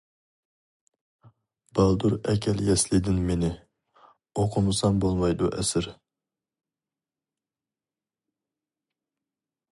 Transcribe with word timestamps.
بالدۇر 1.79 2.15
ئەكەل 2.31 2.63
يەسلىدىن 2.69 3.19
مېنى، 3.27 3.51
ئوقۇمىسام 4.45 4.99
بولمايدۇ 5.05 5.51
ئەسىر. 5.57 5.91